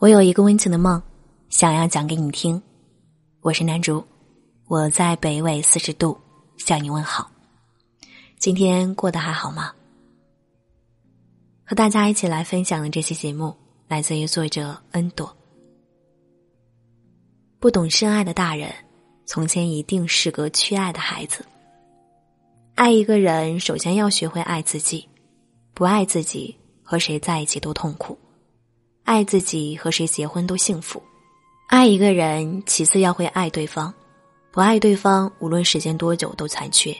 [0.00, 1.02] 我有一个温情的梦，
[1.50, 2.60] 想要讲给你听。
[3.42, 4.02] 我是南竹，
[4.66, 6.18] 我在北纬四十度
[6.56, 7.30] 向你问好。
[8.38, 9.74] 今天过得还好吗？
[11.66, 13.54] 和大家一起来分享的这期节目
[13.88, 15.36] 来自于作者恩朵。
[17.58, 18.72] 不懂深爱的大人，
[19.26, 21.44] 从前一定是个缺爱的孩子。
[22.74, 25.06] 爱一个人，首先要学会爱自己。
[25.74, 28.18] 不爱自己，和谁在一起都痛苦。
[29.04, 31.02] 爱自己和谁结婚都幸福，
[31.68, 33.92] 爱一个人，其次要会爱对方，
[34.52, 36.94] 不爱对方，无论时间多久都残缺；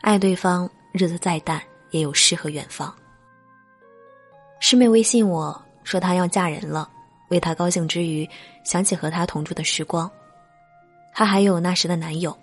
[0.00, 2.92] 爱对方，日子再淡也有诗和远方。
[4.58, 6.90] 师妹微信我说她要嫁人了，
[7.28, 8.28] 为她高兴之余，
[8.64, 10.10] 想起和她同住的时光。
[11.14, 12.36] 她还有那时的男友，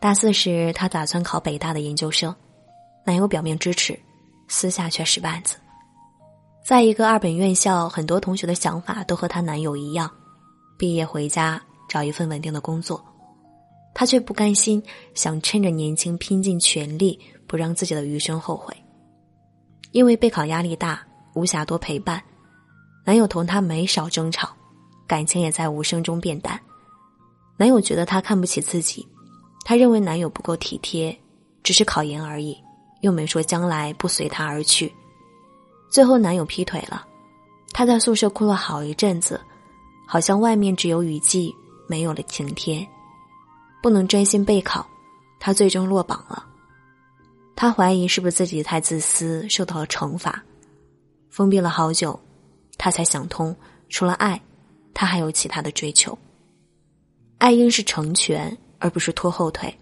[0.00, 2.34] 大四时她打算考北大的研究生，
[3.04, 3.96] 男友表面支持，
[4.48, 5.56] 私下却使绊子。
[6.66, 10.10] 在一个二本院校，很多同学的想法都和她男友一样，
[10.76, 13.00] 毕业回家找一份稳定的工作。
[13.94, 14.82] 她却不甘心，
[15.14, 18.76] 想趁着年轻拼尽全力，不让自己的余生后悔。
[19.92, 21.00] 因为备考压力大，
[21.36, 22.20] 无暇多陪伴，
[23.04, 24.48] 男友同她没少争吵，
[25.06, 26.60] 感情也在无声中变淡。
[27.56, 29.06] 男友觉得她看不起自己，
[29.64, 31.16] 他认为男友不够体贴，
[31.62, 32.58] 只是考研而已，
[33.02, 34.92] 又没说将来不随他而去。
[35.88, 37.06] 最后，男友劈腿了，
[37.72, 39.40] 她在宿舍哭了好一阵子，
[40.06, 41.54] 好像外面只有雨季，
[41.88, 42.86] 没有了晴天，
[43.82, 44.86] 不能专心备考，
[45.38, 46.44] 她最终落榜了。
[47.54, 50.42] 她怀疑是不是自己太自私，受到了惩罚，
[51.30, 52.18] 封闭了好久，
[52.76, 53.56] 她才想通，
[53.88, 54.38] 除了爱，
[54.92, 56.16] 她还有其他的追求。
[57.38, 59.74] 爱应是成全，而不是拖后腿。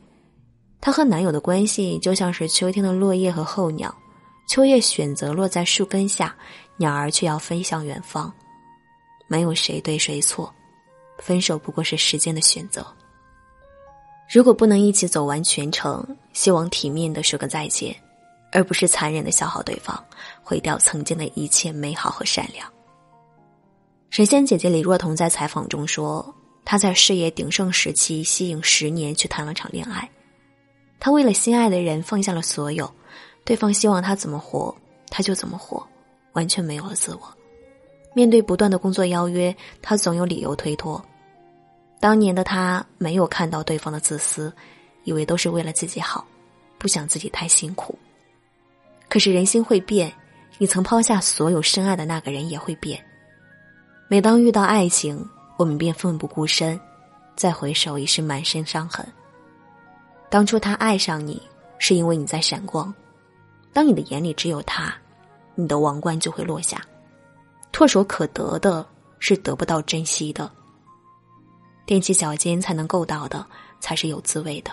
[0.81, 3.93] 她和男友的关系就像是秋天的落叶和候鸟。
[4.47, 6.35] 秋叶选择落在树根下，
[6.77, 8.33] 鸟儿却要飞向远方。
[9.27, 10.53] 没有谁对谁错，
[11.19, 12.87] 分手不过是时间的选择。
[14.31, 17.95] 如果不能一起走完全程，希望体面的说个再见，
[18.53, 20.03] 而不是残忍的消耗对方，
[20.43, 22.71] 毁掉曾经的一切美好和善良。
[24.11, 26.35] 神仙姐姐李若彤在采访中说
[26.65, 30.09] ：“她在事业鼎盛时期吸引十年去谈了场恋爱，
[31.01, 32.93] 她为了心爱的人放下了所有。”
[33.45, 34.75] 对方希望他怎么活，
[35.11, 35.87] 他就怎么活，
[36.33, 37.21] 完全没有了自我。
[38.15, 41.05] 面对不断的工作邀约，他总有理由推脱。
[42.01, 44.53] 当年的他没有看到对方的自私，
[45.05, 46.27] 以为都是为了自己好，
[46.79, 47.99] 不想自己太辛苦。
[49.09, 50.13] 可是人心会变，
[50.59, 53.05] 你曾抛下所有深爱的那个人也会变。
[54.09, 55.23] 每当遇到爱情，
[55.57, 56.79] 我们便奋不顾身，
[57.37, 59.07] 再回首已是满身伤痕。
[60.31, 61.41] 当初他爱上你，
[61.79, 62.93] 是因为你在闪光。
[63.75, 64.95] 当你的眼里只有他，
[65.55, 66.81] 你的王冠就会落下。
[67.73, 68.87] 唾手可得的
[69.19, 70.51] 是得不到珍惜的，
[71.87, 73.45] 踮起脚尖才能够到的
[73.81, 74.71] 才是有滋味的。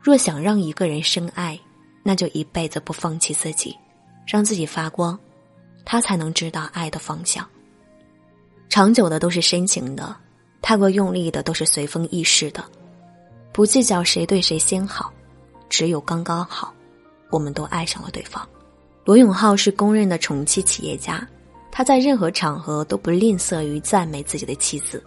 [0.00, 1.60] 若想让一个人深爱，
[2.02, 3.76] 那就一辈子不放弃自己，
[4.26, 5.16] 让自己发光，
[5.84, 7.46] 他才能知道爱的方向。
[8.70, 10.16] 长久的都是深情的，
[10.62, 12.64] 太过用力的都是随风易逝的。
[13.52, 15.12] 不计较谁对谁先好，
[15.68, 16.72] 只有刚刚好。
[17.32, 18.48] 我们都爱上了对方。
[19.04, 21.26] 罗永浩是公认的宠妻企业家，
[21.72, 25.02] 他在任何场合都不吝啬于赞美自己的妻子。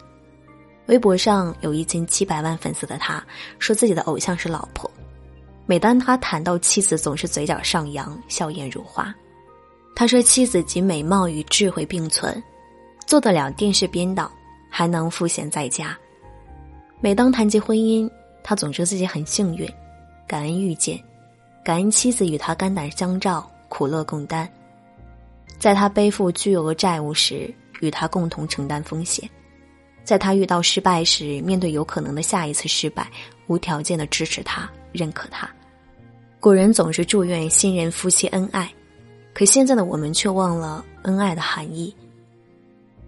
[0.87, 3.25] 微博上有一千七百万粉丝的他，
[3.57, 4.91] 说自己的偶像是老婆。
[5.65, 9.15] 每当他谈到妻子，总是嘴角上扬，笑颜如花。
[9.95, 12.43] 他说妻子集美貌与智慧并存，
[13.07, 14.29] 做得了电视编导，
[14.69, 15.97] 还能赋闲在家。
[16.99, 18.07] 每当谈及婚姻，
[18.43, 19.67] 他总说自己很幸运，
[20.27, 21.01] 感恩遇见。
[21.65, 24.47] 感恩妻子与他肝胆相照，苦乐共担，
[25.57, 29.27] 在他背负巨额债务时，与他共同承担风险；
[30.03, 33.09] 在他遇到失败时，面对有可能的下一次失败，
[33.47, 35.49] 无条件的支持他、认可他。
[36.39, 38.71] 古人总是祝愿新人夫妻恩爱，
[39.33, 41.91] 可现在的我们却忘了恩爱的含义。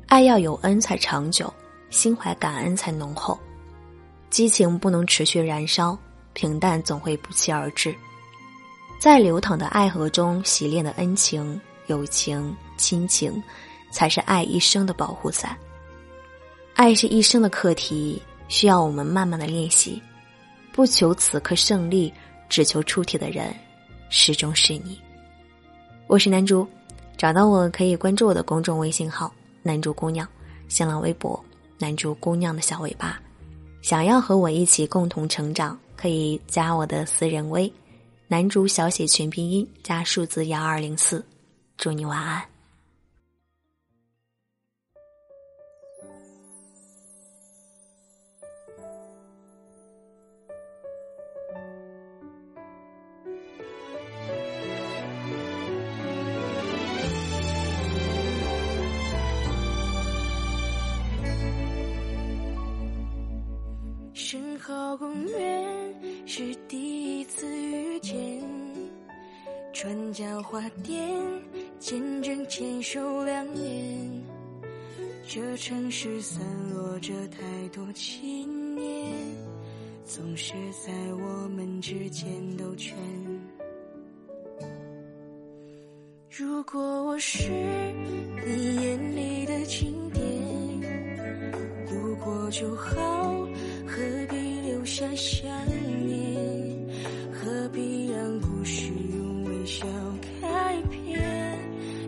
[0.08, 1.54] 爱要有恩才长久，
[1.92, 3.38] 心怀感恩才浓厚。
[4.32, 5.96] 激情不能持续燃烧，
[6.34, 7.96] 平淡总会不期而至。
[9.00, 13.42] 在流淌的爱河中洗练的恩情、友情、亲情，
[13.92, 15.56] 才是爱一生的保护伞。
[16.74, 20.02] 爱是一生的课题，需要我们慢慢的练习。
[20.72, 22.12] 不求此刻胜利，
[22.50, 23.56] 只求出题的人，
[24.10, 25.00] 始终是你。
[26.08, 26.68] 我是南竹，
[27.18, 30.28] 找到我可以关注我的公众微信号“南竹姑娘”，
[30.68, 31.44] 新浪微博
[31.78, 33.20] “南竹姑娘的小尾巴”。
[33.84, 37.72] 想要和我一起共同成长，可以加我的私人微。
[38.30, 41.26] 男主小写全拼音加数字幺二零四，
[41.78, 42.44] 祝你晚安。
[64.14, 67.67] 深浩公园是第一次。
[69.80, 71.08] 转角花店
[71.78, 74.10] 见证牵手两年，
[75.28, 76.44] 这城市散
[76.74, 79.14] 落着太多情念，
[80.04, 82.28] 总是在我们之间
[82.58, 82.98] 兜圈。
[86.28, 87.48] 如果我是
[88.48, 90.26] 你眼里的经典，
[91.94, 92.96] 路过就好。
[93.86, 95.48] 何必留下想
[96.08, 96.18] 念？
[97.32, 98.92] 何必让故事
[99.68, 99.86] 小
[100.40, 101.60] 开篇？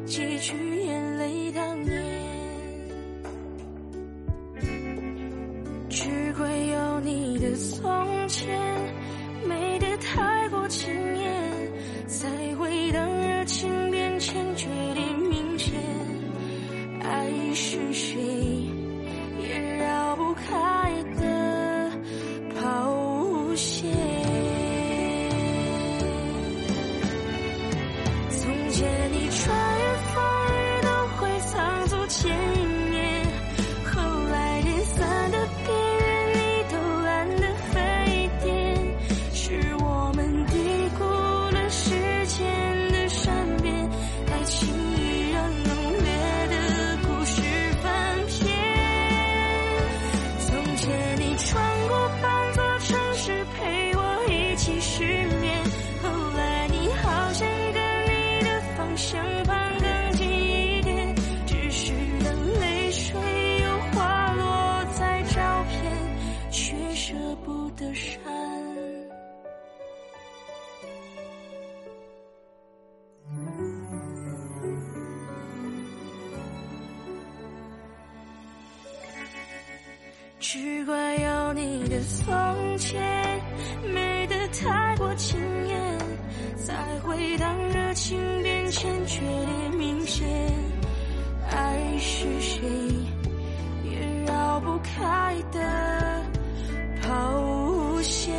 [0.06, 1.79] 几句眼泪淌
[80.40, 83.42] 只怪有你的从前
[83.94, 85.38] 美得太过惊
[85.68, 85.98] 艳，
[86.56, 90.26] 才会当热情变迁，决裂明显。
[91.52, 92.62] 爱是谁
[93.84, 96.26] 也绕不开的
[97.02, 98.34] 抛物线。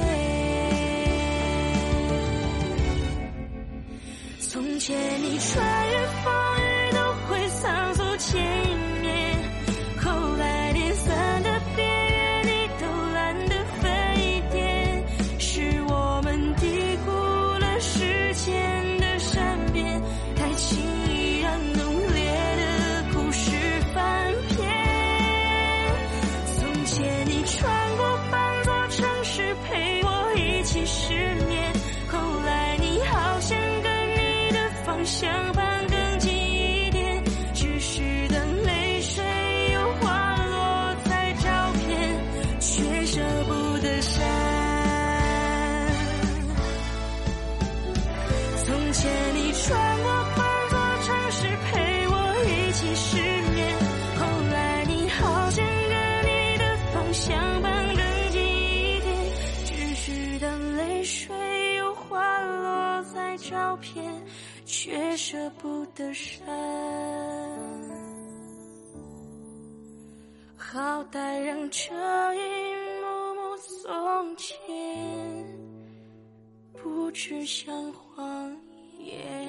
[4.41, 6.80] 从前你穿越风雨
[30.93, 31.15] 失
[31.47, 31.73] 眠。
[32.09, 37.23] 后来你好像跟你的方向盘更近一点，
[37.55, 39.25] 只是等泪水
[39.73, 41.49] 又滑落在照
[41.79, 42.19] 片，
[42.59, 44.25] 却舍不得删。
[48.65, 50.50] 从前你穿过。
[64.83, 66.41] 却舍不得删。
[70.57, 71.93] 好歹让这
[72.35, 74.57] 一幕幕从前
[76.73, 78.57] 不止像谎
[78.99, 79.40] 言